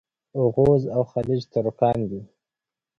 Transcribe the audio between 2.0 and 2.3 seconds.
دي.